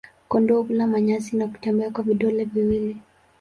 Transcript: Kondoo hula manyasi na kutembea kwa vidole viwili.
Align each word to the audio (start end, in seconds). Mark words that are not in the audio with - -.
Kondoo 0.27 0.61
hula 0.63 0.87
manyasi 0.87 1.37
na 1.37 1.47
kutembea 1.47 1.91
kwa 1.91 2.03
vidole 2.03 2.43
viwili. 2.43 3.01